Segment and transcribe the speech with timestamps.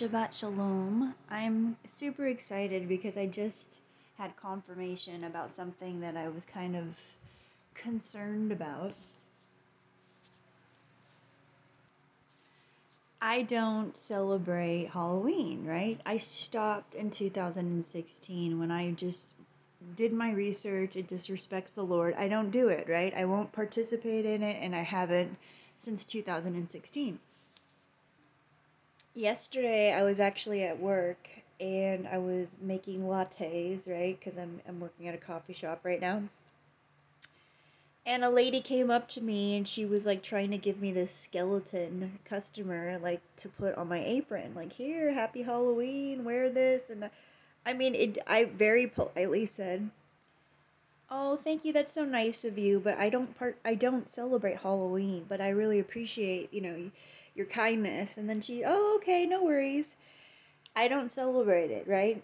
[0.00, 1.14] Shabbat Shalom.
[1.28, 3.80] I'm super excited because I just
[4.16, 6.96] had confirmation about something that I was kind of
[7.74, 8.94] concerned about.
[13.20, 16.00] I don't celebrate Halloween, right?
[16.06, 19.34] I stopped in 2016 when I just
[19.96, 20.96] did my research.
[20.96, 22.14] It disrespects the Lord.
[22.14, 23.12] I don't do it, right?
[23.14, 25.36] I won't participate in it, and I haven't
[25.76, 27.18] since 2016
[29.14, 31.28] yesterday I was actually at work
[31.60, 34.18] and I was making lattes, right?
[34.18, 36.22] Because I'm, I'm working at a coffee shop right now.
[38.06, 40.90] And a lady came up to me and she was like trying to give me
[40.90, 44.54] this skeleton customer, like to put on my apron.
[44.54, 46.88] Like, here, happy Halloween, wear this.
[46.88, 47.10] And
[47.66, 49.90] I mean, it, I very politely said,
[51.12, 51.72] Oh, thank you.
[51.72, 52.78] That's so nice of you.
[52.78, 53.58] But I don't part.
[53.64, 55.26] I don't celebrate Halloween.
[55.28, 56.90] But I really appreciate, you know,
[57.34, 58.16] your kindness.
[58.16, 59.96] And then she, oh, okay, no worries.
[60.74, 62.22] I don't celebrate it, right?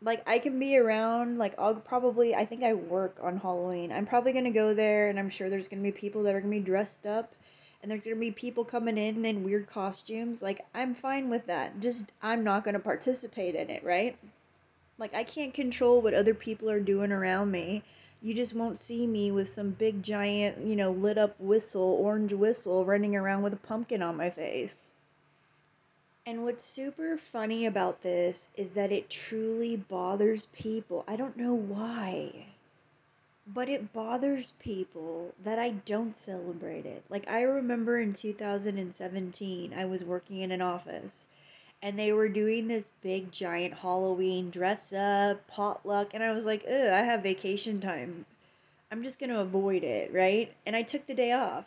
[0.00, 3.92] Like, I can be around, like, I'll probably, I think I work on Halloween.
[3.92, 6.34] I'm probably going to go there, and I'm sure there's going to be people that
[6.34, 7.34] are going to be dressed up,
[7.80, 10.42] and there's going to be people coming in in weird costumes.
[10.42, 11.78] Like, I'm fine with that.
[11.78, 14.18] Just, I'm not going to participate in it, right?
[14.98, 17.84] Like, I can't control what other people are doing around me
[18.22, 22.32] you just won't see me with some big giant, you know, lit up whistle, orange
[22.32, 24.86] whistle, running around with a pumpkin on my face.
[26.24, 31.04] And what's super funny about this is that it truly bothers people.
[31.08, 32.46] I don't know why.
[33.44, 37.02] But it bothers people that I don't celebrate it.
[37.08, 41.26] Like, I remember in 2017, I was working in an office
[41.82, 46.64] and they were doing this big giant Halloween dress up potluck and I was like,
[46.66, 48.24] "Ugh, I have vacation time.
[48.90, 51.66] I'm just to avoid it, right?" And I took the day off.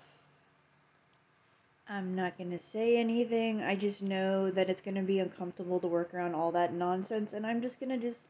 [1.87, 3.61] I'm not to say anything.
[3.61, 7.45] I just know that it's to be uncomfortable to work around all that nonsense and
[7.45, 8.27] I'm just to just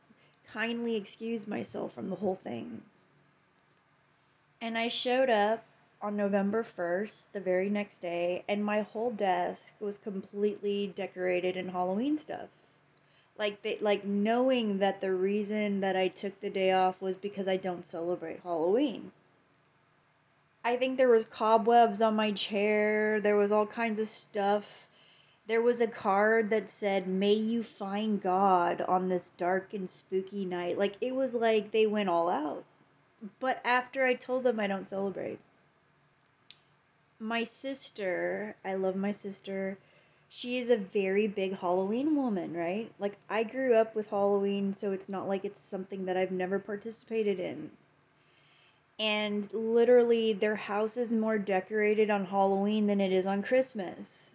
[0.48, 2.82] kindly excuse myself from the whole thing.
[4.62, 5.64] And I showed up
[6.06, 11.70] on November 1st, the very next day, and my whole desk was completely decorated in
[11.70, 12.50] Halloween stuff.
[13.40, 17.48] Like they like knowing that the reason that I took the day off was because
[17.48, 19.14] I don't celebrate Halloween.
[20.64, 24.86] I think there was cobwebs on my chair, there was all kinds of stuff.
[25.48, 30.46] There was a card that said, May you find God on this dark and spooky
[30.46, 30.78] night.
[30.78, 32.64] Like, it was like they went all out.
[33.40, 35.40] But after I told them I don't celebrate,
[37.20, 39.78] my sister, I love my sister.
[40.30, 42.92] She is a very big Halloween woman, right?
[43.00, 46.60] Like I grew up with Halloween, so it's not like it's something that I've never
[46.60, 47.72] participated in.
[49.00, 54.34] And literally their house is more decorated on Halloween than it is on Christmas.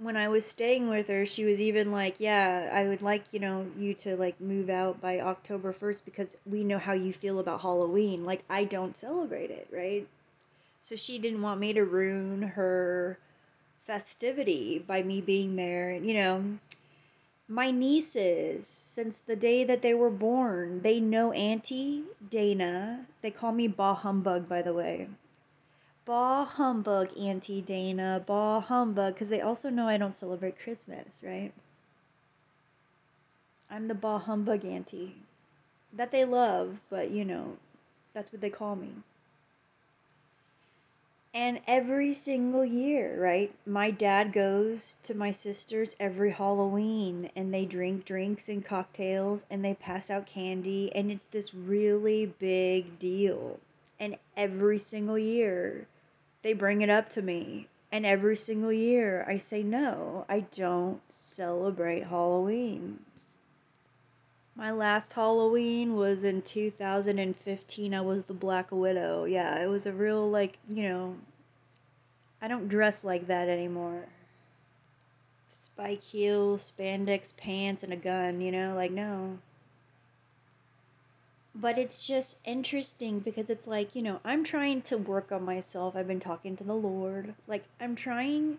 [0.00, 3.40] When I was staying with her, she was even like, "Yeah, I would like, you
[3.40, 7.40] know, you to like move out by October 1st because we know how you feel
[7.40, 8.24] about Halloween.
[8.24, 10.06] Like I don't celebrate it, right?"
[10.80, 13.18] So she didn't want me to ruin her
[13.84, 15.92] festivity by me being there.
[15.96, 16.58] You know,
[17.48, 23.06] my nieces, since the day that they were born, they know Auntie Dana.
[23.22, 25.08] They call me Bah Humbug, by the way.
[26.08, 28.24] Bah Humbug, Auntie Dana.
[28.26, 31.52] Bah Humbug, because they also know I don't celebrate Christmas, right?
[33.70, 35.16] I'm the Bah Humbug Auntie.
[35.92, 37.58] That they love, but, you know,
[38.14, 38.88] that's what they call me.
[41.34, 43.54] And every single year, right?
[43.66, 49.62] My dad goes to my sister's every Halloween and they drink drinks and cocktails and
[49.62, 53.60] they pass out candy and it's this really big deal.
[54.00, 55.86] And every single year
[56.48, 57.68] they bring it up to me.
[57.92, 63.00] And every single year I say, no, I don't celebrate Halloween.
[64.56, 67.92] My last Halloween was in 2015.
[67.92, 69.24] I was the Black Widow.
[69.24, 71.18] Yeah, it was a real, like, you know,
[72.40, 74.06] I don't dress like that anymore.
[75.50, 79.36] Spike heels, spandex pants, and a gun, you know, like, no.
[81.60, 85.96] But it's just interesting because it's like, you know, I'm trying to work on myself.
[85.96, 87.34] I've been talking to the Lord.
[87.46, 88.58] Like, I'm trying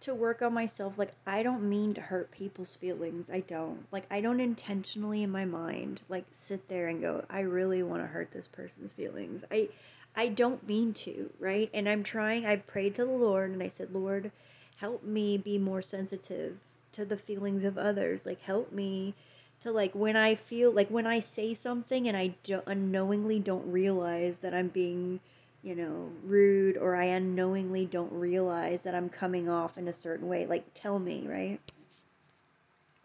[0.00, 0.98] to work on myself.
[0.98, 3.28] Like, I don't mean to hurt people's feelings.
[3.28, 3.86] I don't.
[3.90, 8.02] Like, I don't intentionally in my mind, like, sit there and go, I really want
[8.02, 9.44] to hurt this person's feelings.
[9.50, 9.68] I.
[10.14, 11.70] I don't mean to, right?
[11.72, 14.30] And I'm trying, I prayed to the Lord and I said, Lord,
[14.76, 16.58] help me be more sensitive
[16.92, 18.26] to the feelings of others.
[18.26, 19.14] Like, help me
[19.62, 23.70] to, like, when I feel, like, when I say something and I don't unknowingly don't
[23.70, 25.20] realize that I'm being
[25.62, 30.28] you know, rude or I unknowingly don't realize that I'm coming off in a certain
[30.28, 30.44] way.
[30.44, 31.60] Like, tell me, right?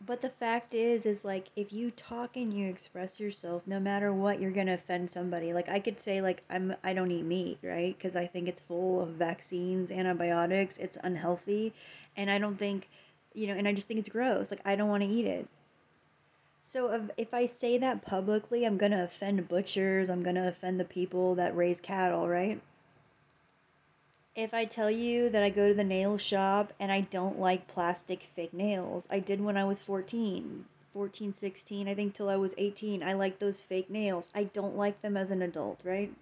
[0.04, 4.14] But the fact is, is like if you talk and you express yourself, no matter
[4.14, 5.54] what, you're gonna offend somebody.
[5.54, 7.96] Like I could say, like I'm, I don't eat meat, right?
[7.96, 10.78] Because I think it's full of vaccines, antibiotics.
[10.78, 11.74] It's unhealthy,
[12.16, 12.88] and I don't think,
[13.34, 14.50] you know, and I just think it's gross.
[14.50, 15.48] Like I don't want to eat it.
[16.68, 20.10] So if, if I say that publicly, I'm gonna offend butchers.
[20.10, 22.60] I'm gonna offend the people that raise cattle, right?
[24.38, 27.68] if I tell you that I go to the nail shop and I don't like
[27.68, 32.36] plastic fake nails, I did when I was 14, 14, 16, I think till I
[32.36, 33.02] was 18.
[33.02, 34.32] I like those fake nails.
[34.36, 36.14] I don't like them as an adult, right?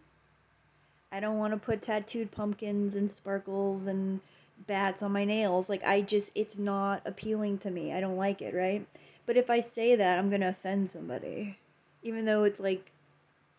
[1.12, 4.21] I don't want to put tattooed pumpkins and sparkles and
[4.65, 5.69] bats on my nails.
[5.69, 7.91] Like, I just, it's not appealing to me.
[7.91, 8.88] I don't like it, right?
[9.25, 11.57] But if I say that, I'm going to offend somebody.
[12.04, 12.92] Even though it's like,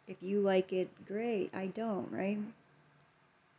[0.06, 1.50] if you like it, great.
[1.52, 2.38] I don't, right?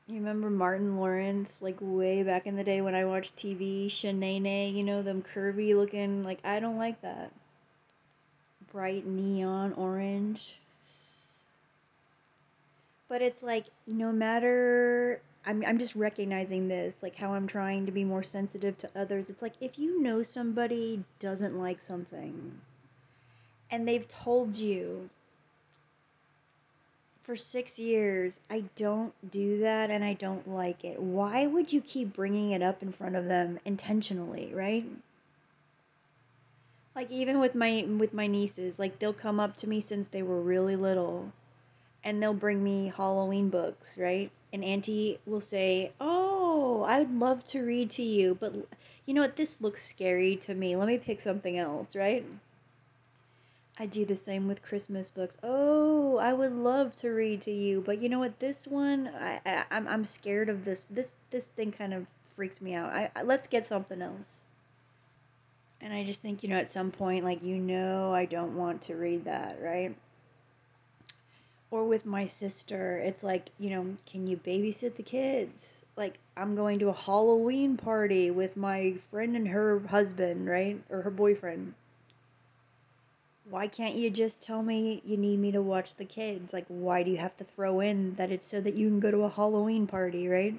[0.07, 4.74] You remember Martin Lawrence, like way back in the day when I watched TV, Shanae,
[4.74, 7.33] you know, them curvy looking, like, I don't like that.
[8.71, 10.56] Bright neon orange.
[13.09, 17.91] But it's like, no matter, I'm, I'm just recognizing this, like how I'm trying to
[17.91, 19.29] be more sensitive to others.
[19.29, 22.59] It's like, if you know somebody doesn't like something,
[23.71, 25.09] and they've told you
[27.23, 31.01] for six years, I don't do that and I don't like it.
[31.01, 34.85] Why would you keep bringing it up in front of them intentionally, right?
[36.95, 40.23] Like even with my with my nieces, like they'll come up to me since they
[40.23, 41.31] were really little
[42.07, 44.31] and they'll bring me Halloween books, right?
[44.54, 48.54] And auntie will say, "Oh, I would love to read to you, but
[49.06, 49.36] you know what?
[49.36, 50.77] This looks scary to me.
[50.77, 52.25] Let me pick something else, right?"
[53.77, 55.38] I do the same with Christmas books.
[55.44, 58.39] Oh, I would love to read to you, but you know what?
[58.39, 60.86] This one, I, I I'm I'm scared of this.
[60.86, 62.94] This this thing kind of freaks me out.
[62.94, 64.38] I, I let's get something else.
[65.81, 68.81] And I just think you know at some point, like you know, I don't want
[68.83, 69.94] to read that, right?
[71.69, 75.86] Or with my sister, it's like you know, can you babysit the kids?
[75.96, 81.02] Like I'm going to a Halloween party with my friend and her husband, right, or
[81.02, 81.74] her boyfriend
[83.50, 86.54] why can't you just tell me you need me to watch the kids?
[86.54, 89.12] Like, why do you have to throw in that it's so that you can go
[89.12, 90.56] to a Halloween party, right?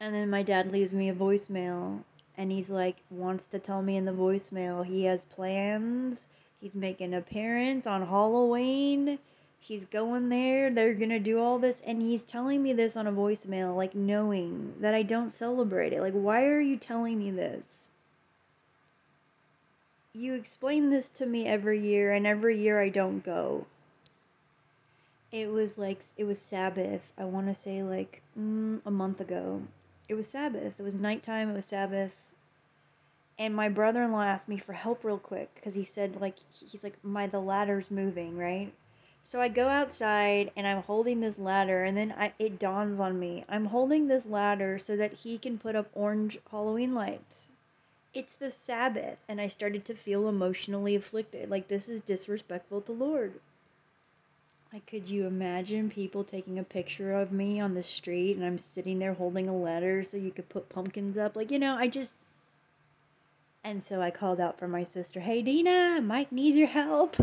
[0.00, 2.00] And then my dad leaves me a voicemail
[2.36, 6.26] and he's like, wants to tell me in the voicemail he has plans.
[6.60, 9.18] He's making an appearance on Halloween.
[9.58, 10.70] He's going there.
[10.70, 11.82] They're going to do all this.
[11.86, 16.00] And he's telling me this on a voicemail, like knowing that I don't celebrate it.
[16.00, 17.86] Like, why are you telling me this?
[20.16, 23.66] you explain this to me every year, and every year I don't go.
[25.30, 27.12] It was like, it was Sabbath.
[27.18, 29.62] I want to say like mm, a month ago.
[30.08, 30.74] It was Sabbath.
[30.78, 31.50] It was nighttime.
[31.50, 32.22] It was Sabbath.
[33.38, 36.36] And my brother in law asked me for help real quick because he said, like,
[36.50, 38.72] he's like, my, the ladder's moving, right?
[39.22, 43.18] So I go outside and I'm holding this ladder, and then I, it dawns on
[43.18, 47.50] me I'm holding this ladder so that he can put up orange Halloween lights
[48.16, 49.22] it's the Sabbath.
[49.28, 51.50] And I started to feel emotionally afflicted.
[51.50, 53.34] Like, this is disrespectful to Lord.
[54.72, 58.58] Like, could you imagine people taking a picture of me on the street and I'm
[58.58, 61.36] sitting there holding a ladder so you could put pumpkins up?
[61.36, 62.16] Like, you know, I just.
[63.66, 67.16] And so I called out for my sister, hey, Dina, Mike needs your help.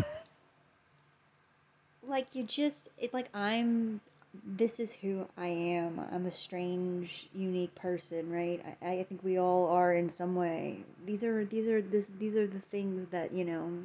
[2.06, 4.02] like, you just, it like, I'm
[4.44, 5.98] this is who I am.
[6.12, 8.62] I'm a strange, unique person, right?
[8.82, 10.80] I, I think we all are in some way.
[11.06, 13.84] These are these are this these are the things that, you know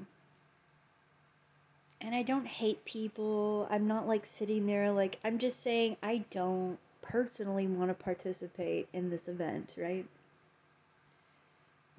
[2.02, 3.68] and I don't hate people.
[3.70, 8.88] I'm not like sitting there like I'm just saying I don't personally want to participate
[8.92, 10.06] in this event, right?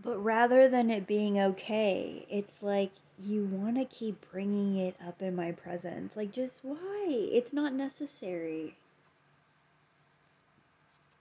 [0.03, 2.93] But rather than it being okay, it's like
[3.23, 6.17] you want to keep bringing it up in my presence.
[6.17, 7.07] Like, just why?
[7.09, 8.77] It's not necessary.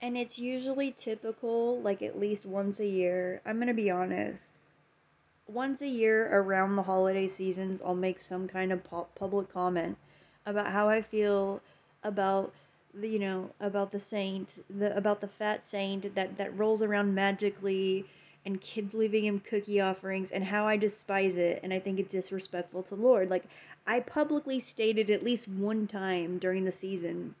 [0.00, 3.42] And it's usually typical, like at least once a year.
[3.44, 4.54] I'm going to be honest.
[5.46, 8.82] Once a year around the holiday seasons, I'll make some kind of
[9.14, 9.98] public comment
[10.46, 11.60] about how I feel
[12.02, 12.54] about
[12.94, 17.14] the, you know, about the saint, the about the fat saint that that rolls around
[17.14, 18.06] magically
[18.44, 22.12] and kids leaving him cookie offerings and how I despise it and I think it's
[22.12, 23.30] disrespectful to Lord.
[23.30, 23.44] Like
[23.86, 27.34] I publicly stated at least one time during the season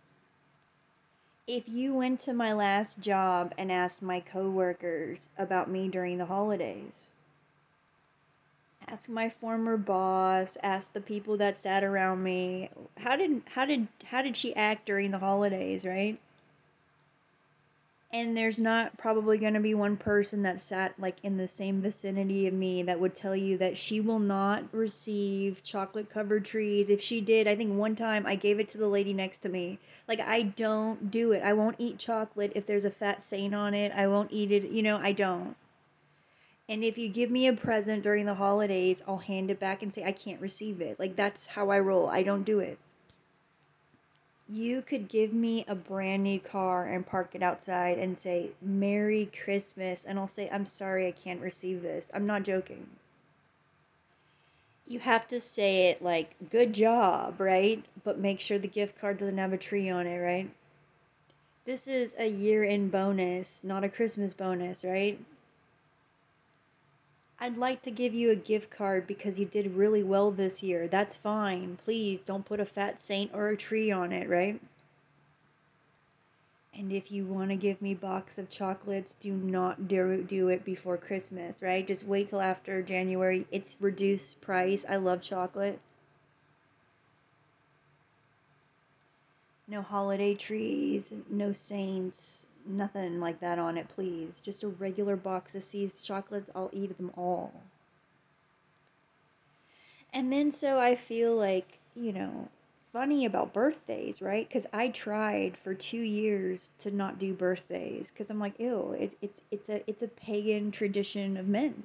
[1.50, 6.26] if you went to my last job and asked my coworkers about me during the
[6.26, 6.92] holidays,
[8.86, 12.70] ask my former boss, ask the people that sat around me.
[12.98, 16.20] How did how did how did she act during the holidays, right?
[18.12, 21.80] And there's not probably going to be one person that sat like in the same
[21.80, 26.90] vicinity of me that would tell you that she will not receive chocolate covered trees.
[26.90, 29.48] If she did, I think one time I gave it to the lady next to
[29.48, 29.78] me.
[30.08, 31.44] Like I don't do it.
[31.44, 33.92] I won't eat chocolate if there's a fat saint on it.
[33.94, 35.54] I won't eat it, you know, I don't.
[36.68, 39.94] And if you give me a present during the holidays, I'll hand it back and
[39.94, 40.98] say I can't receive it.
[40.98, 42.08] Like that's how I roll.
[42.08, 42.80] I don't do it.
[44.52, 49.30] You could give me a brand new car and park it outside and say Merry
[49.44, 52.10] Christmas and I'll say I'm sorry I can't receive this.
[52.12, 52.88] I'm not joking.
[54.88, 57.84] You have to say it like good job, right?
[58.02, 60.50] But make sure the gift card doesn't have a tree on it, right?
[61.64, 65.20] This is a year in bonus, not a Christmas bonus, right?
[67.42, 70.86] I'd like to give you a gift card because you did really well this year.
[70.86, 71.78] That's fine.
[71.82, 74.60] Please don't put a fat saint or a tree on it, right?
[76.74, 80.66] And if you want to give me box of chocolates, do not do, do it
[80.66, 81.86] before Christmas, right?
[81.86, 83.46] Just wait till after January.
[83.50, 84.84] It's reduced price.
[84.88, 85.80] I love chocolate.
[89.66, 94.40] No holiday trees, no saints, nothing like that on it, please.
[94.40, 96.50] Just a regular box of See's chocolates.
[96.54, 97.52] I'll eat them all.
[100.12, 102.48] And then so I feel like, you know,
[102.92, 104.48] funny about birthdays, right?
[104.48, 109.16] Because I tried for two years to not do birthdays because I'm like, ew, it,
[109.22, 111.84] it's it's a it's a pagan tradition of men.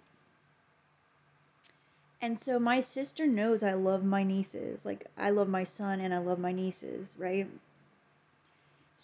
[2.22, 4.86] And so my sister knows I love my nieces.
[4.86, 7.48] Like I love my son and I love my nieces, right?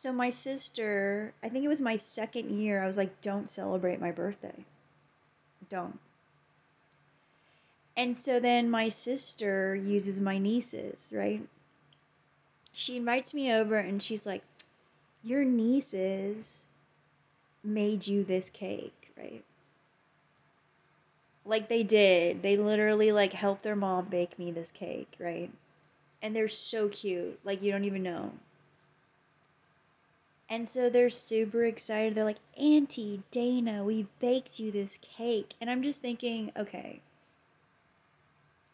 [0.02, 4.02] So my sister, I think it was my second year, I was like, don't celebrate
[4.02, 4.66] my birthday.
[5.70, 6.00] Don't.
[7.96, 11.44] And so then my sister uses my nieces, right?
[12.74, 14.42] She invites me over and she's like,
[15.24, 16.66] Your nieces
[17.64, 19.44] made you this cake, right?
[21.46, 22.42] Like they did.
[22.42, 25.52] They literally like helped their mom bake me this cake, right?
[26.24, 27.40] And they're so cute.
[27.44, 28.32] Like you don't even know.
[30.52, 32.14] And so they're super excited.
[32.14, 35.54] They're like, Auntie Dana, we baked you this cake.
[35.62, 37.00] And I'm just thinking, okay,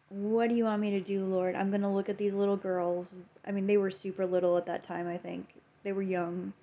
[0.10, 1.54] what do you want me to do, Lord?
[1.54, 3.14] I'm going to look at these little girls.
[3.46, 5.54] I mean, they were super little at that time, I think.
[5.84, 6.54] They were young.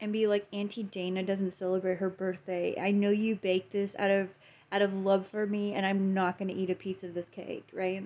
[0.00, 2.80] And be like, Auntie Dana doesn't celebrate her birthday.
[2.80, 4.30] I know you baked this out of
[4.72, 7.28] out of love for me and I'm not going to eat a piece of this
[7.28, 8.02] cake, right?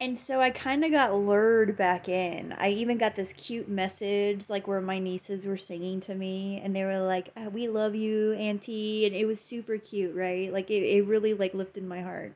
[0.00, 2.54] And so I kind of got lured back in.
[2.58, 6.74] I even got this cute message, like where my nieces were singing to me, and
[6.76, 10.52] they were like, oh, "We love you, Auntie," and it was super cute, right?
[10.52, 12.34] Like it, it really like lifted my heart.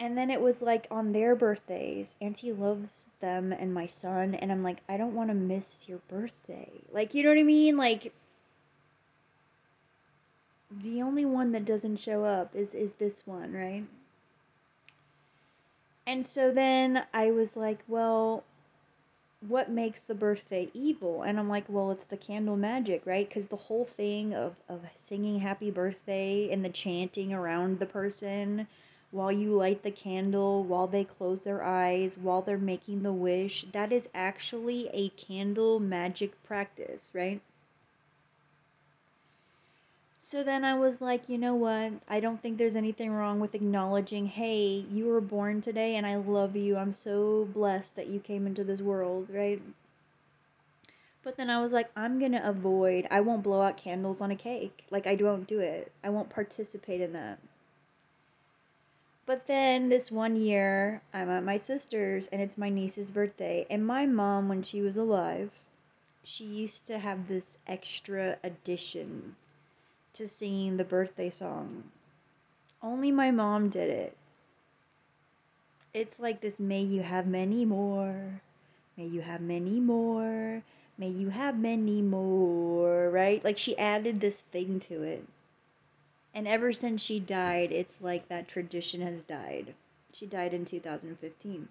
[0.00, 4.50] And then it was like on their birthdays, Auntie loves them and my son, and
[4.50, 6.70] I'm like, I don't want to miss your birthday.
[6.90, 7.76] Like, you know what I mean?
[7.76, 8.12] Like,
[10.70, 13.84] the only one that doesn't show up is is this one, right?
[16.10, 18.42] And so then I was like, well,
[19.46, 21.22] what makes the birthday evil?
[21.22, 23.28] And I'm like, well, it's the candle magic, right?
[23.28, 28.66] Because the whole thing of, of singing happy birthday and the chanting around the person
[29.12, 33.66] while you light the candle, while they close their eyes, while they're making the wish,
[33.70, 37.40] that is actually a candle magic practice, right?
[40.30, 41.94] So then I was like, you know what?
[42.08, 46.14] I don't think there's anything wrong with acknowledging, hey, you were born today and I
[46.14, 46.76] love you.
[46.76, 49.60] I'm so blessed that you came into this world, right?
[51.24, 54.30] But then I was like, I'm going to avoid, I won't blow out candles on
[54.30, 54.84] a cake.
[54.88, 55.90] Like, I don't do it.
[56.04, 57.40] I won't participate in that.
[59.26, 63.66] But then this one year, I'm at my sister's and it's my niece's birthday.
[63.68, 65.50] And my mom, when she was alive,
[66.22, 69.34] she used to have this extra addition
[70.20, 71.84] to singing the birthday song.
[72.82, 74.16] Only my mom did it.
[75.94, 78.42] It's like this may you have many more.
[78.98, 80.62] May you have many more.
[80.98, 83.42] May you have many more, right?
[83.42, 85.24] Like she added this thing to it.
[86.34, 89.74] And ever since she died, it's like that tradition has died.
[90.12, 91.68] She died in 2015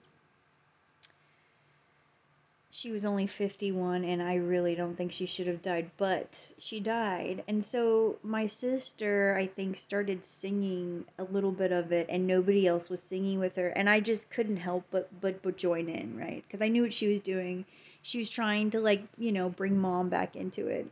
[2.71, 6.79] she was only 51 and I really don't think she should have died, but she
[6.79, 7.43] died.
[7.47, 12.67] And so my sister, I think, started singing a little bit of it and nobody
[12.67, 16.17] else was singing with her and I just couldn't help but but but join in,
[16.17, 16.43] right?
[16.49, 17.65] Cuz I knew what she was doing.
[18.03, 20.91] She was trying to like, you know, bring mom back into it.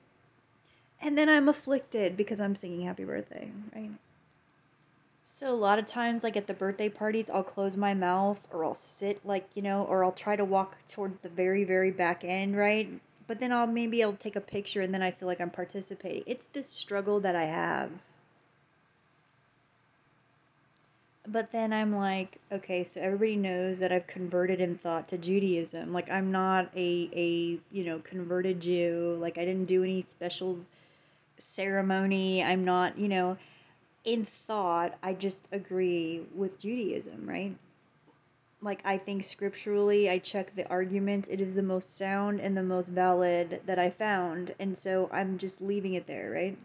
[1.00, 3.92] And then I'm afflicted because I'm singing happy birthday, right?
[5.30, 8.64] So a lot of times, like at the birthday parties, I'll close my mouth or
[8.64, 12.24] I'll sit like, you know, or I'll try to walk toward the very, very back
[12.24, 12.90] end, right?
[13.28, 16.24] But then I'll maybe I'll take a picture and then I feel like I'm participating.
[16.26, 17.92] It's this struggle that I have.
[21.28, 25.92] But then I'm like, okay, so everybody knows that I've converted in thought to Judaism.
[25.92, 29.18] Like I'm not a a, you know, converted Jew.
[29.20, 30.60] Like I didn't do any special
[31.38, 32.42] ceremony.
[32.42, 33.38] I'm not, you know,
[34.08, 37.58] in thought, I just agree with Judaism, right?
[38.62, 41.28] Like, I think scripturally, I check the argument.
[41.30, 44.56] It is the most sound and the most valid that I found.
[44.60, 46.58] And so I'm just leaving it there, right?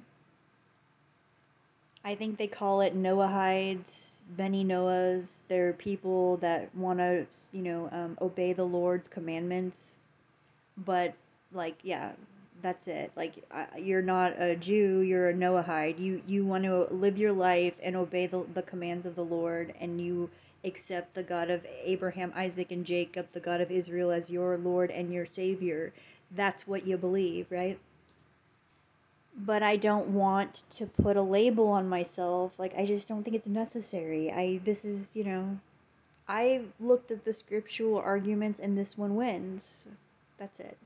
[2.04, 5.40] I think they call it Noahides, B'nei Noahs.
[5.48, 9.98] They're people that want to, you know, um, obey the Lord's commandments.
[10.76, 11.14] But,
[11.52, 12.12] like, yeah,
[12.62, 13.10] that's it.
[13.16, 13.44] Like
[13.76, 15.98] you're not a jew you're a noahide.
[15.98, 19.74] You you want to live your life and obey the, the commands of the lord
[19.80, 20.30] and you
[20.64, 24.90] accept the god of abraham isaac and jacob the god of israel as your lord
[24.90, 25.92] and your savior.
[26.30, 27.78] That's what you believe right?
[29.36, 32.58] But i don't want to put a label on myself.
[32.58, 34.30] Like i just don't think it's necessary.
[34.30, 35.58] I this is you know
[36.28, 39.84] i looked at the scriptural arguments and this one wins.
[40.38, 40.78] That's it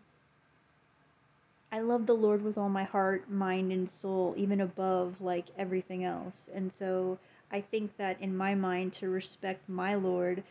[1.73, 6.05] I love the Lord with all my heart, mind, and soul, even above like everything
[6.05, 6.49] else.
[6.53, 7.19] And so
[7.51, 10.43] I think that in my mind, to respect my Lord,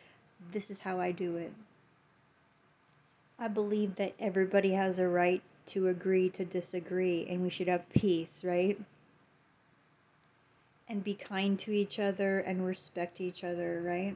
[0.51, 1.53] this is how I do it.
[3.39, 7.89] I believe that everybody has a right to agree to disagree, and we should have
[7.89, 8.79] peace, right?
[10.87, 14.15] And be kind to each other and respect each other, right?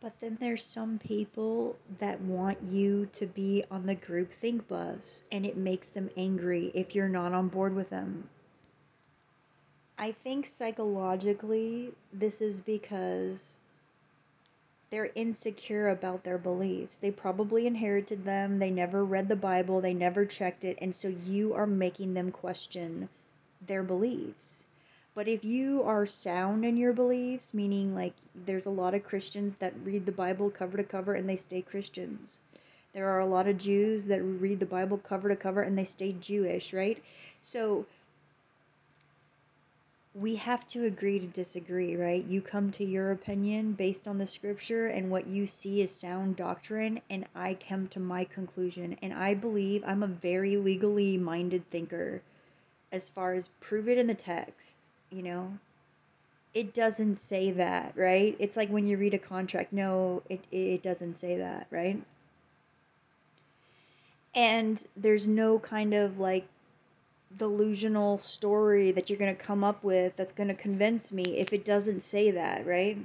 [0.00, 5.24] But then there's some people that want you to be on the group think bus
[5.32, 8.28] and it makes them angry if you're not on board with them.
[9.98, 13.58] I think psychologically this is because
[14.90, 16.98] they're insecure about their beliefs.
[16.98, 21.08] They probably inherited them, they never read the Bible, they never checked it, and so
[21.08, 23.08] you are making them question
[23.60, 24.66] their beliefs.
[25.18, 29.56] But if you are sound in your beliefs, meaning like there's a lot of Christians
[29.56, 32.38] that read the Bible cover to cover and they stay Christians.
[32.92, 35.82] There are a lot of Jews that read the Bible cover to cover and they
[35.82, 37.02] stay Jewish, right?
[37.42, 37.86] So
[40.14, 42.24] we have to agree to disagree, right?
[42.24, 46.36] You come to your opinion based on the scripture and what you see as sound
[46.36, 48.96] doctrine, and I come to my conclusion.
[49.02, 52.22] And I believe I'm a very legally minded thinker
[52.92, 55.58] as far as prove it in the text you know
[56.54, 58.34] it doesn't say that right?
[58.38, 62.02] It's like when you read a contract no it it doesn't say that right?
[64.34, 66.46] And there's no kind of like
[67.36, 71.52] delusional story that you're going to come up with that's going to convince me if
[71.52, 72.98] it doesn't say that right?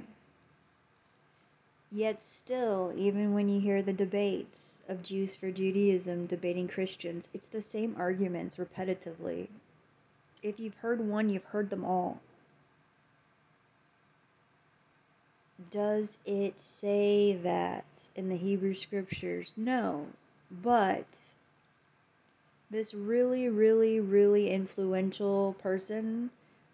[1.92, 7.46] Yet still, even when you hear the debates of Jews for Judaism debating Christians, it's
[7.46, 9.46] the same arguments repetitively
[10.44, 12.20] if you've heard one, you've heard them all.
[15.70, 19.52] Does it say that in the Hebrew scriptures?
[19.56, 20.08] No.
[20.50, 21.06] But
[22.70, 26.30] this really, really, really influential person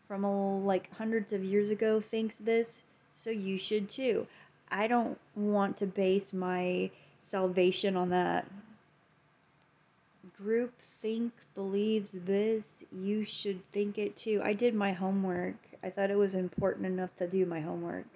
[0.08, 4.26] from a, like hundreds of years ago thinks this, so you should too.
[4.68, 8.46] I don't want to base my salvation on that
[10.42, 14.40] group think believes this, you should think it too.
[14.42, 15.56] I did my homework.
[15.82, 18.06] I thought it was important enough to do my homework.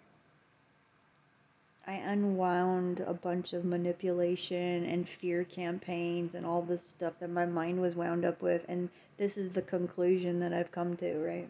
[1.87, 7.45] I unwound a bunch of manipulation and fear campaigns and all this stuff that my
[7.45, 11.49] mind was wound up with, and this is the conclusion that I've come to, right?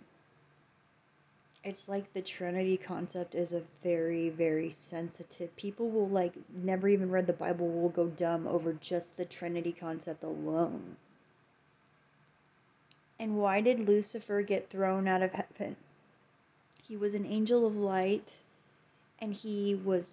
[1.65, 7.11] It's like the trinity concept is a very very sensitive people will like never even
[7.11, 10.97] read the bible will go dumb over just the trinity concept alone.
[13.19, 15.77] And why did lucifer get thrown out of heaven?
[16.83, 18.41] He was an angel of light
[19.19, 20.13] and he was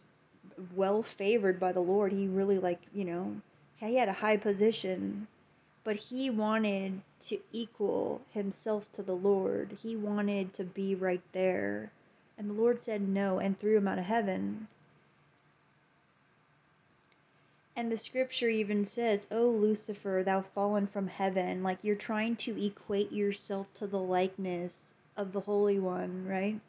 [0.73, 2.13] well favored by the lord.
[2.13, 3.41] He really like you know
[3.75, 5.27] he had a high position
[5.83, 9.77] but he wanted to equal himself to the Lord.
[9.81, 11.91] He wanted to be right there.
[12.37, 14.67] And the Lord said no and threw him out of heaven.
[17.75, 21.63] And the scripture even says, O Lucifer, thou fallen from heaven.
[21.63, 26.59] Like you're trying to equate yourself to the likeness of the Holy One, right?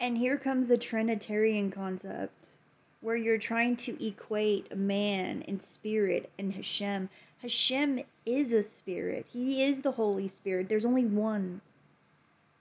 [0.00, 2.48] And here comes the Trinitarian concept
[3.00, 7.10] where you're trying to equate man and spirit and Hashem.
[7.44, 10.70] Hashem is a spirit, He is the Holy Spirit.
[10.70, 11.60] There's only one.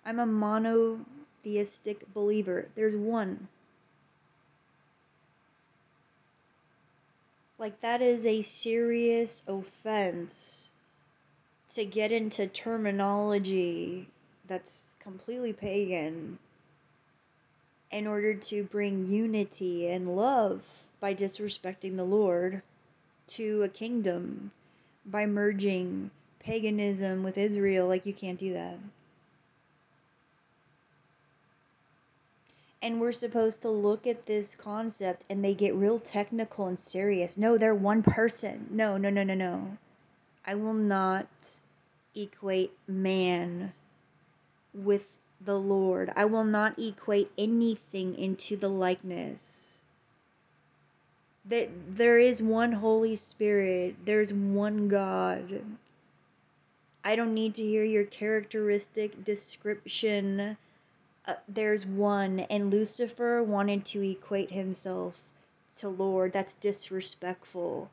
[0.06, 3.48] I'm a monotheistic believer, there's one.
[7.58, 10.74] Like, that is a serious offense
[11.70, 14.10] to get into terminology
[14.46, 16.40] that's completely pagan
[17.90, 22.64] in order to bring unity and love by disrespecting the Lord
[23.28, 24.52] to a kingdom
[25.06, 27.88] by merging paganism with Israel.
[27.88, 28.78] Like, you can't do that.
[32.82, 37.38] And we're supposed to look at this concept and they get real technical and serious.
[37.38, 38.68] No, they're one person.
[38.70, 39.78] No, no, no, no, no.
[40.46, 41.28] I will not
[42.14, 43.72] equate man
[44.74, 46.12] with the Lord.
[46.16, 49.83] I will not equate anything into the likeness.
[51.46, 55.62] That there is one Holy Spirit, there's one God.
[57.04, 60.58] I don't need to hear your characteristic description.
[61.26, 65.32] Uh, there's one, and Lucifer wanted to equate himself
[65.78, 66.32] to Lord.
[66.32, 67.90] That's disrespectful.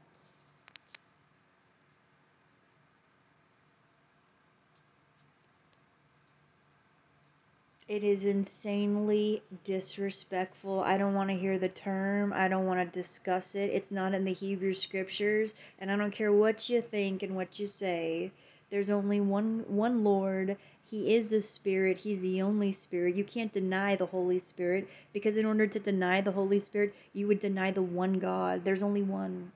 [7.91, 10.81] It is insanely disrespectful.
[10.81, 12.33] I don't want to hear the term.
[12.33, 13.69] I don't want to discuss it.
[13.73, 17.59] It's not in the Hebrew scriptures, and I don't care what you think and what
[17.59, 18.31] you say.
[18.71, 20.57] There's only one one Lord.
[20.85, 21.99] He is the Spirit.
[21.99, 23.17] He's the only Spirit.
[23.17, 27.27] You can't deny the Holy Spirit because in order to deny the Holy Spirit, you
[27.27, 28.63] would deny the one God.
[28.63, 29.51] There's only one.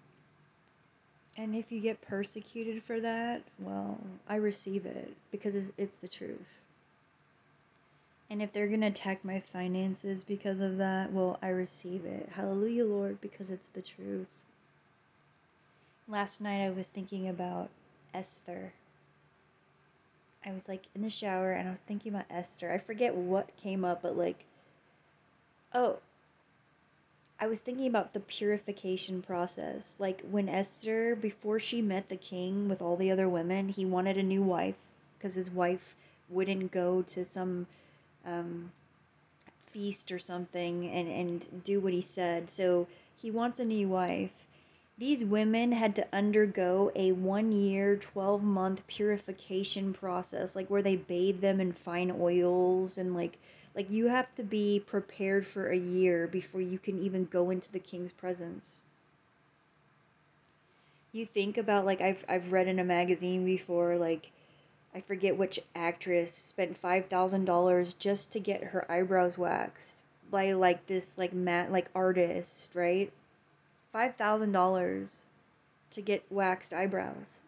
[1.37, 6.09] And if you get persecuted for that, well, I receive it because it's, it's the
[6.09, 6.59] truth.
[8.31, 12.31] And if they're going to attack my finances because of that, well, I receive it.
[12.33, 14.27] Hallelujah, Lord, because it's the truth.
[16.09, 17.71] Last night I was thinking about
[18.13, 18.73] Esther.
[20.45, 22.73] I was like in the shower and I was thinking about Esther.
[22.73, 24.45] I forget what came up, but like,
[25.73, 25.99] oh,
[27.41, 29.97] I was thinking about the purification process.
[29.99, 34.17] Like when Esther, before she met the king with all the other women, he wanted
[34.17, 34.77] a new wife
[35.19, 35.97] because his wife
[36.29, 37.67] wouldn't go to some
[38.27, 38.73] um,
[39.67, 42.49] feast or something and, and do what he said.
[42.49, 44.47] So he wants a new wife.
[44.97, 50.97] These women had to undergo a one year, 12 month purification process, like where they
[50.97, 53.39] bathe them in fine oils and like
[53.75, 57.73] like you have to be prepared for a year before you can even go into
[57.73, 58.77] the king's presence.
[61.11, 64.31] You think about like I've I've read in a magazine before like
[64.95, 70.53] I forget which actress spent five thousand dollars just to get her eyebrows waxed by
[70.53, 73.13] like this like mat like artist, right?
[73.93, 75.27] Five thousand dollars
[75.91, 77.41] to get waxed eyebrows.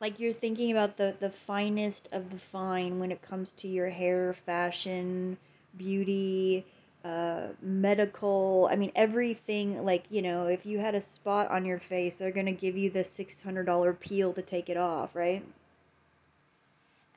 [0.00, 3.90] Like you're thinking about the the finest of the fine when it comes to your
[3.90, 5.36] hair, fashion,
[5.76, 6.64] beauty,
[7.04, 8.68] uh, medical.
[8.70, 9.84] I mean, everything.
[9.84, 12.90] Like you know, if you had a spot on your face, they're gonna give you
[12.90, 15.44] the six hundred dollar peel to take it off, right?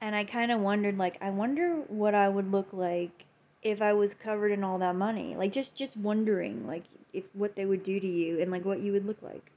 [0.01, 3.23] And I kind of wondered, like, I wonder what I would look like
[3.61, 5.35] if I was covered in all that money.
[5.37, 8.81] Like, just just wondering, like, if what they would do to you and like what
[8.81, 9.52] you would look like.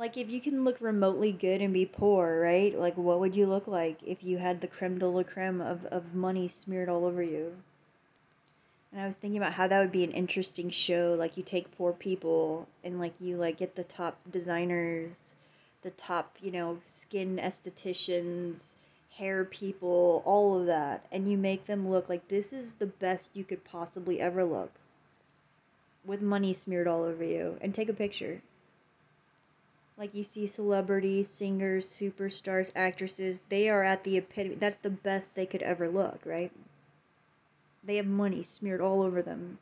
[0.00, 2.74] Like if you can look remotely good and be poor, right?
[2.74, 5.84] Like what would you look like if you had the creme de la creme of,
[5.84, 7.56] of money smeared all over you?
[8.90, 11.14] And I was thinking about how that would be an interesting show.
[11.18, 15.10] Like you take poor people and like you like get the top designers,
[15.82, 18.76] the top, you know, skin estheticians,
[19.18, 23.36] hair people, all of that, and you make them look like this is the best
[23.36, 24.72] you could possibly ever look.
[26.06, 27.58] With money smeared all over you.
[27.60, 28.40] And take a picture.
[30.00, 34.54] Like you see celebrities, singers, superstars, actresses, they are at the epitome.
[34.54, 36.50] That's the best they could ever look, right?
[37.84, 39.58] They have money smeared all over them.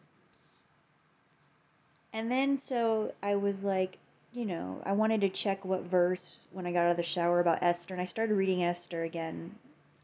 [2.13, 3.99] And then so I was like,
[4.33, 7.41] you know, I wanted to check what verse when I got out of the shower
[7.41, 9.57] about Esther, and I started reading Esther again.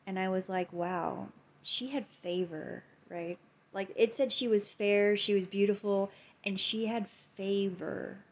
[0.05, 1.29] And I was like, wow,
[1.63, 3.39] she had favor, right?
[3.73, 6.11] Like it said she was fair, she was beautiful,
[6.45, 8.24] and she had favor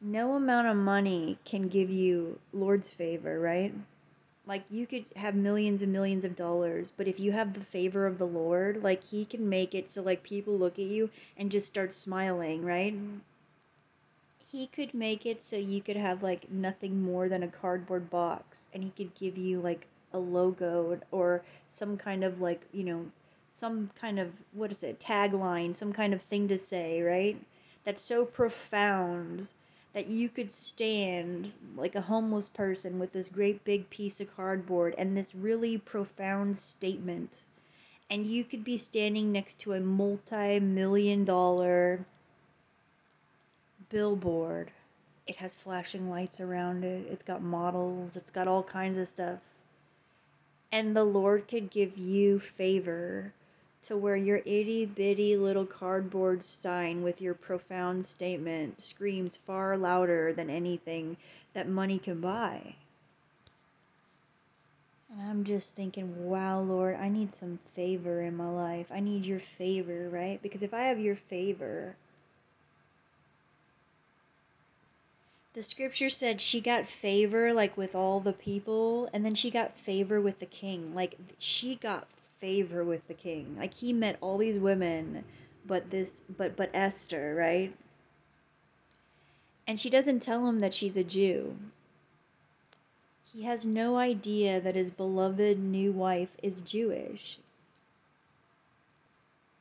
[0.00, 3.74] no amount of money can give you Lord's favor, right?
[4.46, 8.06] Like you could have millions and millions of dollars, but if you have the favor
[8.06, 11.50] of the Lord, like he can make it so like people look at you and
[11.50, 12.96] just start smiling, right?
[14.50, 18.60] He could make it so you could have like nothing more than a cardboard box
[18.72, 23.06] and he could give you like a logo or some kind of like, you know,
[23.50, 27.42] some kind of what is it, tagline, some kind of thing to say, right?
[27.84, 29.48] That's so profound
[29.98, 34.94] that you could stand like a homeless person with this great big piece of cardboard
[34.96, 37.38] and this really profound statement.
[38.08, 42.06] And you could be standing next to a multi million dollar
[43.88, 44.70] billboard.
[45.26, 49.40] It has flashing lights around it, it's got models, it's got all kinds of stuff.
[50.70, 53.32] And the Lord could give you favor
[53.82, 60.32] to where your itty bitty little cardboard sign with your profound statement screams far louder
[60.32, 61.16] than anything
[61.54, 62.74] that money can buy.
[65.10, 68.88] And I'm just thinking, wow, Lord, I need some favor in my life.
[68.92, 70.40] I need your favor, right?
[70.42, 71.96] Because if I have your favor,
[75.54, 79.78] the scripture said she got favor like with all the people, and then she got
[79.78, 80.94] favor with the king.
[80.94, 82.06] Like she got
[82.38, 83.56] favor with the king.
[83.58, 85.24] Like he met all these women,
[85.66, 87.74] but this but but Esther, right?
[89.66, 91.56] And she doesn't tell him that she's a Jew.
[93.32, 97.38] He has no idea that his beloved new wife is Jewish.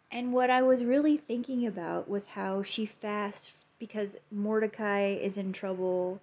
[0.09, 5.51] And what I was really thinking about was how she fasts because Mordecai is in
[5.51, 6.21] trouble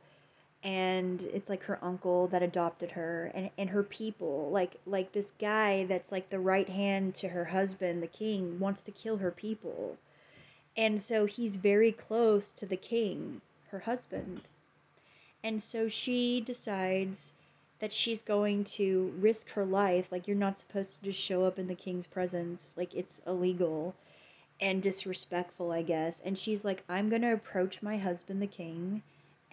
[0.65, 4.49] and it's like her uncle that adopted her and, and her people.
[4.51, 8.83] Like like this guy that's like the right hand to her husband the king wants
[8.85, 9.99] to kill her people.
[10.77, 14.43] And so he's very close to the king her husband.
[15.43, 17.35] And so she decides
[17.81, 20.11] that she's going to risk her life.
[20.11, 22.73] Like you're not supposed to just show up in the king's presence.
[22.75, 23.95] Like it's illegal
[24.61, 26.23] and disrespectful i guess.
[26.23, 29.03] And she's like i'm going to approach my husband the king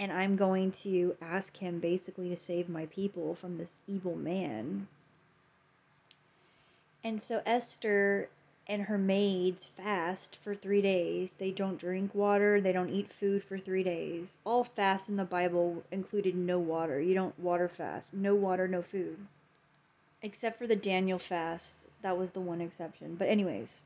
[0.01, 4.87] and I'm going to ask him basically to save my people from this evil man.
[7.03, 8.27] And so Esther
[8.65, 11.33] and her maids fast for three days.
[11.33, 14.39] They don't drink water, they don't eat food for three days.
[14.43, 16.99] All fasts in the Bible included no water.
[16.99, 18.15] You don't water fast.
[18.15, 19.27] No water, no food.
[20.23, 21.81] Except for the Daniel fast.
[22.01, 23.17] That was the one exception.
[23.19, 23.77] But, anyways.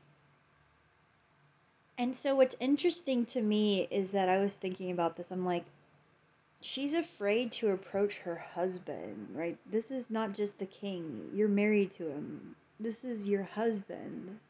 [1.98, 5.30] And so, what's interesting to me is that I was thinking about this.
[5.30, 5.64] I'm like,
[6.66, 9.56] she's afraid to approach her husband, right?
[9.64, 11.30] This is not just the king.
[11.32, 12.56] You're married to him.
[12.78, 14.40] This is your husband.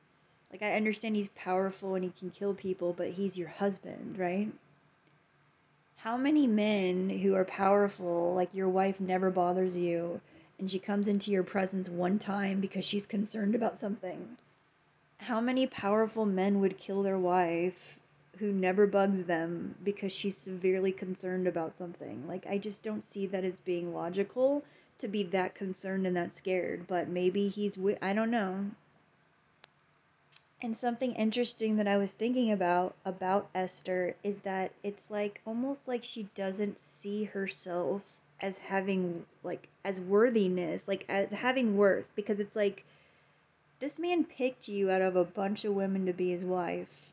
[0.50, 4.48] Like, I understand he's powerful and he can kill people, but he's your husband, right?
[5.98, 10.20] How many men who are powerful, like your wife never bothers you,
[10.59, 14.37] and she comes into your presence one time because she's concerned about something?
[15.18, 17.98] How many powerful men would kill their wife
[18.38, 22.27] who never bugs them because she's severely concerned about something.
[22.27, 24.64] Like, I just don't see that as being logical
[24.99, 28.70] to be that concerned and that scared, but maybe he's, I don't know.
[30.62, 35.87] And something interesting that I was thinking about about Esther is that it's like almost
[35.87, 42.40] like she doesn't see herself as having like as worthiness, like as having worth because
[42.40, 42.87] it's like
[43.81, 47.12] this man picked you out of a bunch of women to be his wife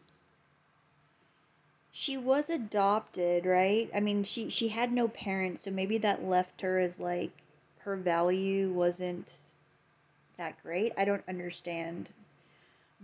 [1.95, 3.89] she was adopted, right?
[3.95, 7.29] I mean, she she had no parents, so maybe that left her as like
[7.81, 9.53] her value wasn't
[10.37, 10.91] that great.
[10.97, 12.09] I don't understand.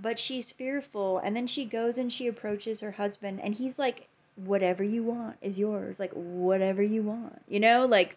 [0.02, 4.08] But she's fearful and then she goes and she approaches her husband and he's like
[4.36, 6.00] whatever you want is yours.
[6.00, 7.44] Like whatever you want.
[7.48, 8.16] You know, like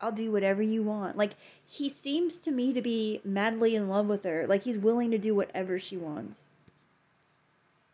[0.00, 1.16] I'll do whatever you want.
[1.16, 1.32] Like
[1.66, 4.46] he seems to me to be madly in love with her.
[4.46, 6.47] Like he's willing to do whatever she wants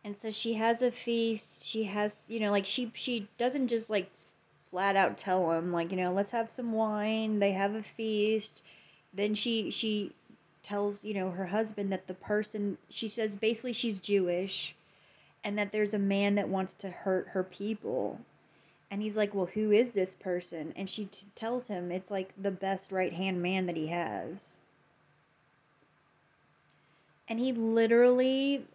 [0.04, 1.66] and so she has a feast.
[1.66, 4.10] She has you know like she she doesn't just like
[4.66, 7.38] flat out tell him like you know let's have some wine.
[7.38, 8.62] They have a feast.
[9.12, 10.12] Then she she
[10.62, 14.74] tells you know her husband that the person she says basically she's jewish
[15.42, 18.20] and that there's a man that wants to hurt her people.
[18.90, 20.74] And he's like well who is this person?
[20.76, 24.58] And she t- tells him it's like the best right hand man that he has.
[27.26, 28.66] And he literally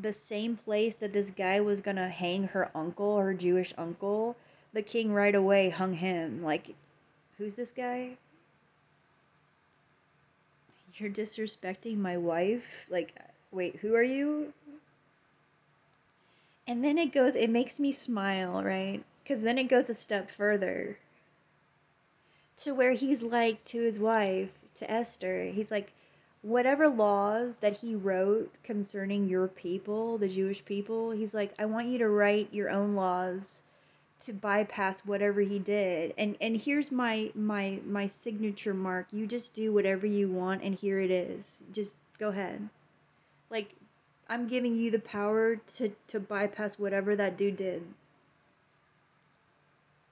[0.00, 4.36] the same place that this guy was gonna hang her uncle, her Jewish uncle,
[4.72, 6.42] the king right away hung him.
[6.42, 6.74] Like,
[7.36, 8.16] who's this guy?
[10.94, 12.86] You're disrespecting my wife?
[12.88, 13.14] Like,
[13.50, 14.52] wait, who are you?
[16.66, 19.02] And then it goes, it makes me smile, right?
[19.22, 20.98] Because then it goes a step further
[22.58, 25.92] to where he's like to his wife, to Esther, he's like,
[26.42, 31.88] whatever laws that he wrote concerning your people, the Jewish people, he's like, I want
[31.88, 33.62] you to write your own laws
[34.20, 36.12] to bypass whatever he did.
[36.18, 39.06] And and here's my my my signature mark.
[39.12, 41.58] You just do whatever you want and here it is.
[41.72, 42.68] Just go ahead.
[43.50, 43.74] Like
[44.28, 47.82] I'm giving you the power to to bypass whatever that dude did.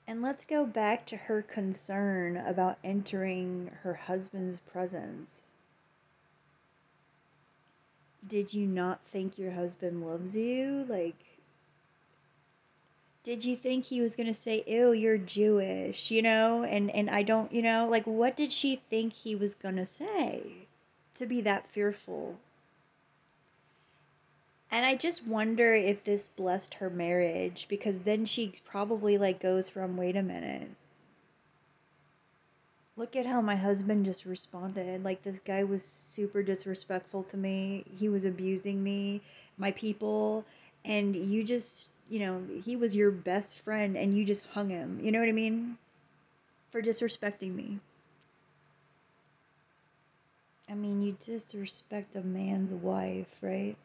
[0.08, 5.40] And let's go back to her concern about entering her husband's presence.
[8.26, 10.84] Did you not think your husband loves you?
[10.88, 11.16] Like,
[13.22, 16.62] did you think he was going to say, ew, you're Jewish, you know?
[16.62, 19.86] And, and I don't, you know, like, what did she think he was going to
[19.86, 20.66] say
[21.14, 22.36] to be that fearful?
[24.70, 29.68] And I just wonder if this blessed her marriage because then she probably like goes
[29.68, 30.70] from wait a minute.
[32.96, 35.04] Look at how my husband just responded.
[35.04, 37.84] Like this guy was super disrespectful to me.
[37.98, 39.20] He was abusing me,
[39.58, 40.46] my people,
[40.84, 44.98] and you just, you know, he was your best friend and you just hung him.
[45.02, 45.76] You know what I mean?
[46.70, 47.80] For disrespecting me.
[50.68, 53.76] I mean, you disrespect a man's wife, right?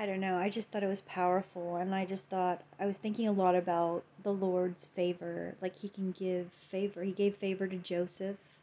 [0.00, 0.38] I don't know.
[0.38, 1.76] I just thought it was powerful.
[1.76, 5.56] And I just thought, I was thinking a lot about the Lord's favor.
[5.60, 7.02] Like, He can give favor.
[7.02, 8.60] He gave favor to Joseph.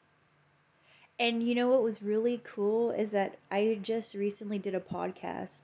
[1.19, 5.61] And you know what was really cool is that I just recently did a podcast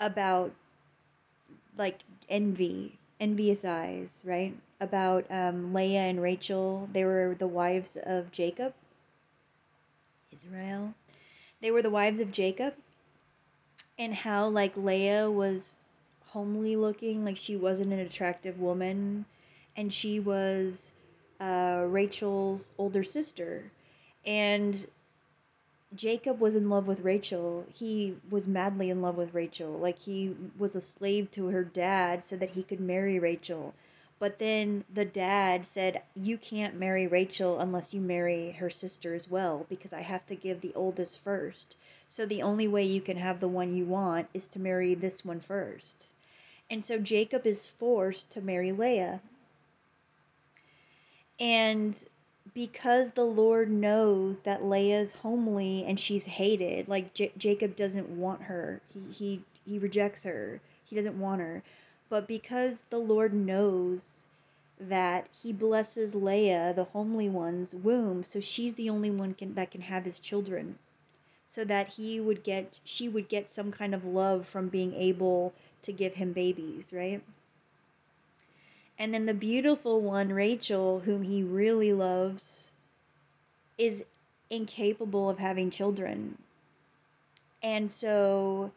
[0.00, 0.52] about
[1.76, 4.54] like envy, envious eyes, right?
[4.80, 6.88] About um, Leah and Rachel.
[6.90, 8.72] They were the wives of Jacob,
[10.32, 10.94] Israel.
[11.60, 12.74] They were the wives of Jacob
[13.98, 15.76] and how like Leah was
[16.28, 19.24] homely looking, like she wasn't an attractive woman,
[19.76, 20.94] and she was
[21.40, 23.70] uh, Rachel's older sister,
[24.26, 24.86] and
[25.94, 27.66] Jacob was in love with Rachel.
[27.72, 29.72] He was madly in love with Rachel.
[29.72, 33.74] Like he was a slave to her dad so that he could marry Rachel.
[34.24, 39.28] But then the dad said, You can't marry Rachel unless you marry her sister as
[39.28, 41.76] well, because I have to give the oldest first.
[42.08, 45.26] So the only way you can have the one you want is to marry this
[45.26, 46.06] one first.
[46.70, 49.20] And so Jacob is forced to marry Leah.
[51.38, 51.94] And
[52.54, 58.44] because the Lord knows that Leah's homely and she's hated, like J- Jacob doesn't want
[58.44, 61.62] her, he, he, he rejects her, he doesn't want her
[62.14, 64.28] but because the Lord knows
[64.78, 69.72] that he blesses Leah, the homely one's womb, so she's the only one can, that
[69.72, 70.78] can have his children.
[71.48, 75.54] So that he would get, she would get some kind of love from being able
[75.82, 77.20] to give him babies, right?
[78.96, 82.70] And then the beautiful one, Rachel, whom he really loves,
[83.76, 84.04] is
[84.50, 86.38] incapable of having children.
[87.60, 88.70] And so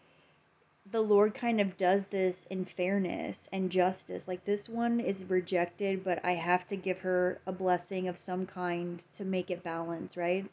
[0.92, 4.28] the Lord kind of does this in fairness and justice.
[4.28, 8.46] Like this one is rejected, but I have to give her a blessing of some
[8.46, 10.50] kind to make it balance, right?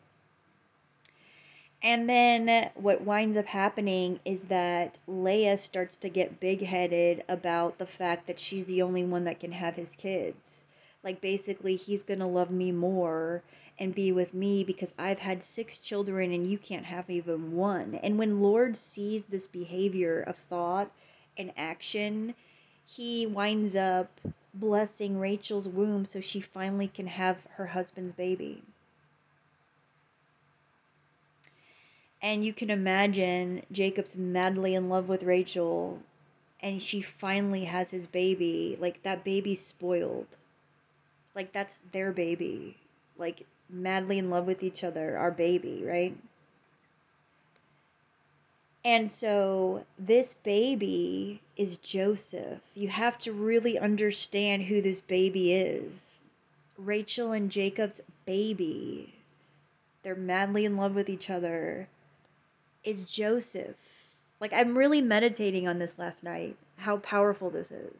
[1.82, 7.78] And then what winds up happening is that Leah starts to get big headed about
[7.78, 10.64] the fact that she's the only one that can have his kids.
[11.02, 13.42] Like basically, he's going to love me more
[13.78, 17.98] and be with me because I've had six children and you can't have even one.
[18.02, 20.90] And when Lord sees this behavior of thought
[21.36, 22.34] and action,
[22.86, 24.20] he winds up
[24.52, 28.62] blessing Rachel's womb so she finally can have her husband's baby.
[32.22, 36.00] And you can imagine Jacob's madly in love with Rachel
[36.60, 38.78] and she finally has his baby.
[38.80, 40.38] Like that baby's spoiled.
[41.34, 42.78] Like that's their baby.
[43.18, 46.16] Like madly in love with each other, our baby, right?
[48.84, 52.70] And so this baby is Joseph.
[52.74, 56.20] You have to really understand who this baby is.
[56.76, 59.14] Rachel and Jacob's baby,
[60.02, 61.88] they're madly in love with each other,
[62.82, 64.08] is Joseph.
[64.40, 67.94] Like, I'm really meditating on this last night, how powerful this is.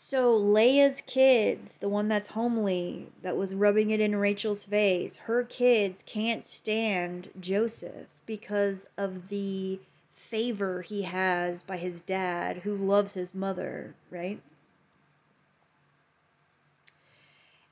[0.00, 5.42] So Leah's kids, the one that's homely, that was rubbing it in Rachel's face, her
[5.42, 9.80] kids can't stand Joseph because of the
[10.12, 14.40] favor he has by his dad who loves his mother, right?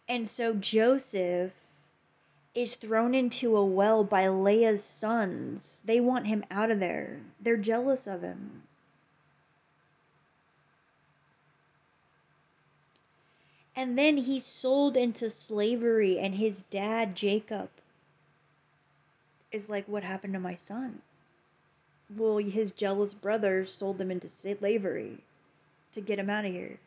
[0.09, 1.66] And so Joseph
[2.57, 5.81] is thrown into a well by Leah's sons.
[5.87, 7.20] They want him out of there.
[7.41, 8.64] They're jealous of him.
[13.77, 17.68] And then he's sold into slavery, and his dad, Jacob,
[19.53, 21.03] is like, What happened to my son?
[22.14, 25.18] well, his jealous brother sold him into slavery
[25.93, 26.79] to get him out of here.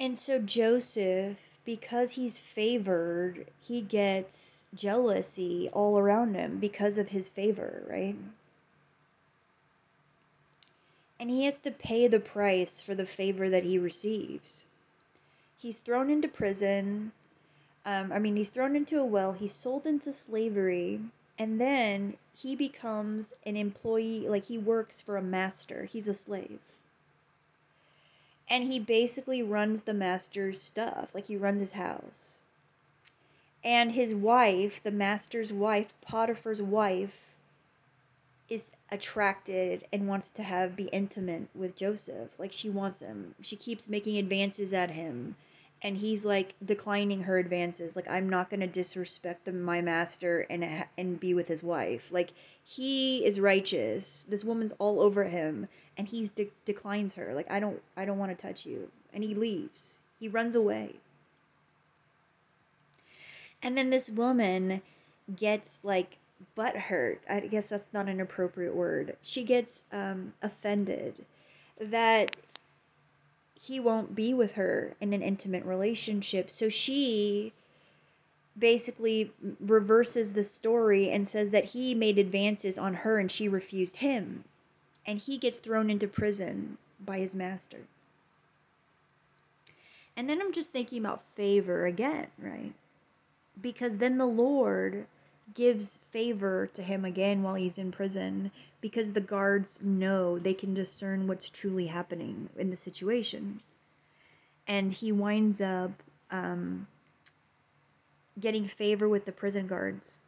[0.00, 7.28] And so Joseph, because he's favored, he gets jealousy all around him because of his
[7.28, 8.16] favor, right?
[11.20, 14.68] And he has to pay the price for the favor that he receives.
[15.56, 17.12] He's thrown into prison.
[17.84, 21.00] Um, I mean, he's thrown into a well, he's sold into slavery,
[21.38, 26.60] and then he becomes an employee, like he works for a master, he's a slave.
[28.50, 31.14] And he basically runs the master's stuff.
[31.14, 32.40] Like he runs his house.
[33.64, 37.34] And his wife the master's wife potiphar's wife
[38.48, 42.38] is attracted and wants to have be intimate with joseph.
[42.38, 43.34] Like she wants him.
[43.42, 45.36] She keeps making advances at him.
[45.80, 47.94] And he's like declining her advances.
[47.94, 51.62] Like i'm not going to disrespect the, my master and uh, and be with his
[51.62, 52.10] wife.
[52.10, 52.32] Like
[52.64, 54.24] he is righteous.
[54.24, 55.68] This woman's all over him.
[55.96, 57.34] And he's de- declines her.
[57.34, 58.90] Like i don't i don't want to touch you.
[59.12, 60.00] And he leaves.
[60.18, 60.96] He runs away.
[63.62, 64.82] And then this woman
[65.34, 66.17] gets like
[66.54, 71.24] butt hurt i guess that's not an appropriate word she gets um, offended
[71.80, 72.36] that
[73.60, 76.50] he won't be with her in an intimate relationship.
[76.50, 77.52] So she
[78.56, 83.96] basically reverses the story and says that he made advances on her and she refused
[83.96, 84.44] him.
[85.04, 87.82] And he gets thrown into prison by his master.
[90.16, 92.74] And then I'm just thinking about favor again, right?
[93.60, 95.06] Because then the Lord
[95.54, 100.74] gives favor to him again while he's in prison because the guards know they can
[100.74, 103.60] discern what's truly happening in the situation.
[104.66, 106.86] And he winds up um,
[108.38, 110.18] getting favor with the prison guards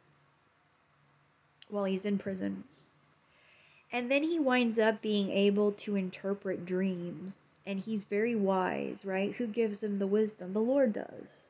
[1.69, 2.65] while he's in prison.
[3.93, 7.55] And then he winds up being able to interpret dreams.
[7.65, 9.33] And he's very wise, right?
[9.33, 10.53] Who gives him the wisdom?
[10.53, 11.45] The Lord does.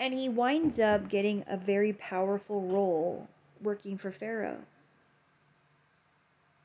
[0.00, 3.28] And he winds up getting a very powerful role
[3.60, 4.62] working for Pharaoh.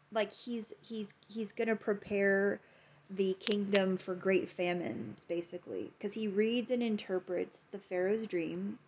[0.10, 2.62] Like he's he's he's to prepare
[3.10, 5.92] the kingdom for great famines basically.
[5.98, 8.80] Because he reads and interprets the pharaoh's dream.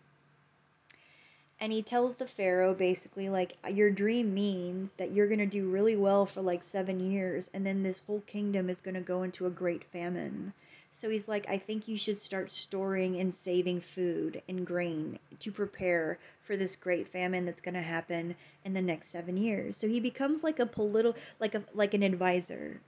[1.60, 5.68] And he tells the pharaoh basically like your dream means that you're going to do
[5.68, 9.22] really well for like 7 years and then this whole kingdom is going to go
[9.22, 10.54] into a great famine
[10.90, 15.52] so he's like, I think you should start storing and saving food and grain to
[15.52, 19.76] prepare for this great famine that's going to happen in the next seven years.
[19.76, 22.80] So he becomes like a political, like a like an advisor.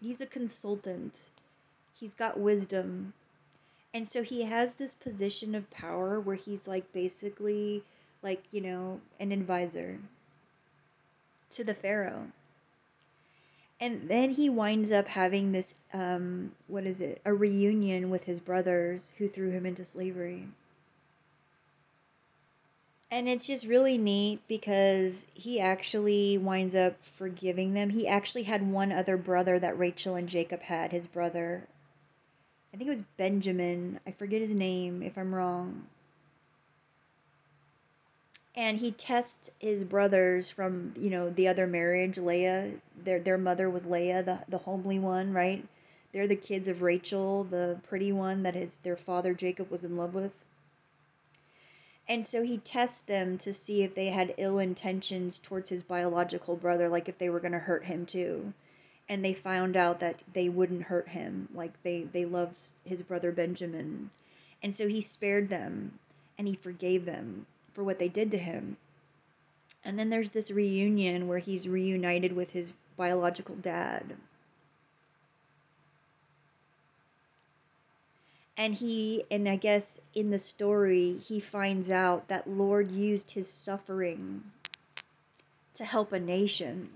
[0.00, 1.28] He's a consultant.
[1.92, 3.12] He's got wisdom.
[3.92, 7.84] And so he has this position of power where he's like basically
[8.22, 9.98] like, you know, an advisor
[11.50, 12.28] to the pharaoh
[13.80, 17.20] and then he winds up having this um, what is it?
[17.24, 20.48] A reunion with his brothers who threw him into slavery.
[23.10, 27.90] And it's just really neat because he actually winds up forgiving them.
[27.90, 31.66] He actually had one other brother that rachel and jacob had his brother.
[32.72, 33.98] I think it was benjamin.
[34.06, 35.86] I forget his name if i'm wrong
[38.60, 42.72] and he tests his brothers from you know the other marriage leah.
[42.94, 45.66] Their their mother was leah the, the homely one right?
[46.12, 49.96] They're the kids of rachel the pretty one that his their father jacob was in
[49.96, 50.32] love with.
[52.06, 56.56] And so he tests them to see if they had ill intentions towards his biological
[56.56, 58.52] brother like if they were going to hurt him too.
[59.08, 63.32] And they found out that they wouldn't hurt him like they they loved his brother
[63.32, 64.10] benjamin.
[64.62, 65.98] And so he spared them
[66.36, 68.76] and he forgave them for what they did to him.
[69.84, 74.16] And then there's this reunion where he's reunited with his biological dad.
[78.56, 83.50] And he, and I guess in the story, he finds out that Lord used his
[83.50, 84.44] suffering
[85.74, 86.90] to help a nation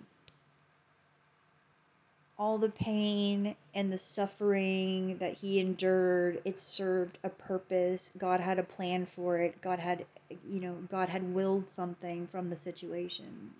[2.39, 8.12] all the pain and the suffering that he endured it served a purpose.
[8.18, 9.61] God had a plan for it.
[9.61, 10.07] God had
[10.49, 13.51] you know god had willed something from the situation.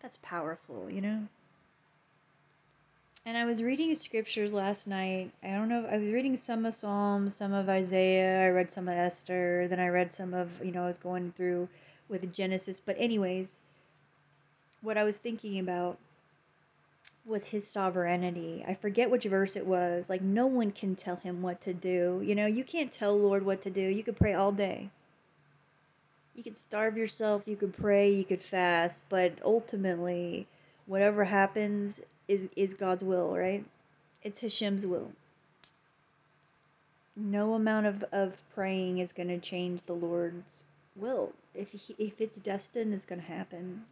[0.00, 1.22] That's powerful you know?
[3.26, 5.32] And i was reading scriptures last night.
[5.42, 8.86] I don't know i was reading some of psalms some of isaiah i read some
[8.86, 11.68] of esther then i read some of you know i was going through
[12.08, 12.80] with genesis.
[12.80, 13.62] But anyways
[14.80, 15.98] what i was thinking about
[17.28, 18.64] was his sovereignty.
[18.66, 20.08] I forget which verse it was.
[20.08, 22.22] Like, no one can tell him what to do.
[22.24, 23.82] You know, you can't tell Lord what to do.
[23.82, 24.90] You could pray all day.
[26.34, 30.46] You could starve yourself, you could pray, you could fast, but ultimately,
[30.86, 33.64] whatever happens is is God's will, right?
[34.22, 35.10] It's Hashem's will.
[37.16, 40.62] No amount of, of praying is going to change the Lord's
[40.94, 41.32] will.
[41.56, 43.86] If he, if it's destined, it's going to happen.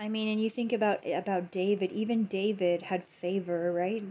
[0.00, 1.92] I mean, and you think about about David.
[1.92, 4.02] Even David had favor, right?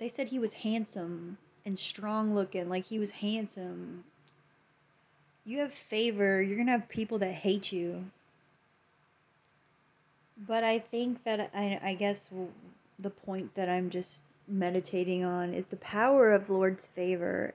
[0.00, 4.02] They said he was handsome and strong looking, like he was handsome.
[5.44, 6.42] You have favor.
[6.42, 8.06] You're gonna have people that hate you.
[10.36, 12.32] But I think that I I guess
[12.98, 17.54] the point that I'm just meditating on is the power of Lord's favor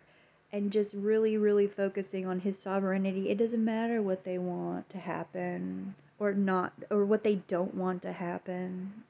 [0.52, 3.30] and just really, really focusing on his sovereignty.
[3.30, 8.02] It doesn't matter what they want to happen or not, or what they don't want
[8.04, 9.04] to happen.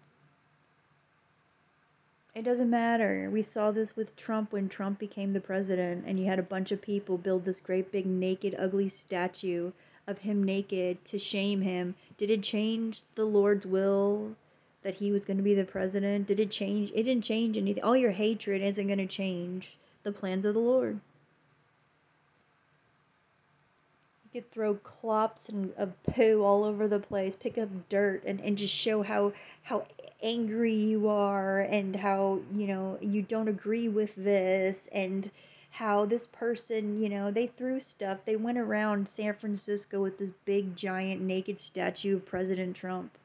[2.36, 3.30] It doesn't matter.
[3.32, 6.72] We saw this with Trump when Trump became the president, and you had a bunch
[6.72, 9.72] of people build this great big naked, ugly statue
[10.08, 11.96] of him naked to shame him.
[12.18, 14.36] Did it change the Lord's will
[14.84, 16.28] that he was going to be the president?
[16.28, 16.92] Did it change?
[16.92, 17.84] It didn't change anything.
[17.84, 21.00] All your hatred isn't going to change the plans of the Lord.
[24.32, 28.40] You could throw clops and of poo all over the place, pick up dirt and,
[28.42, 29.88] and just show how how
[30.22, 35.32] angry you are and how, you know, you don't agree with this and
[35.72, 38.24] how this person, you know, they threw stuff.
[38.24, 43.18] They went around San Francisco with this big giant naked statue of President Trump,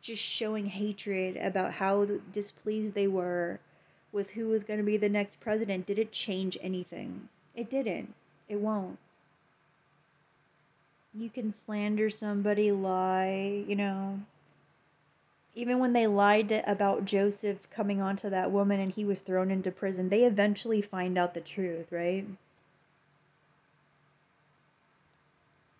[0.00, 3.60] just showing hatred about how displeased they were
[4.10, 5.86] with who was going to be the next president.
[5.86, 7.28] Did it change anything?
[7.54, 8.14] It didn't.
[8.48, 8.98] It won't
[11.18, 14.20] you can slander somebody, lie, you know.
[15.54, 19.50] Even when they lied to, about Joseph coming onto that woman and he was thrown
[19.50, 22.26] into prison, they eventually find out the truth, right?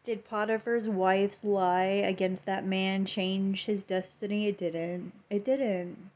[0.03, 4.47] Did Potiphar's wife's lie against that man change his destiny?
[4.47, 5.13] It didn't.
[5.31, 6.11] It didn't.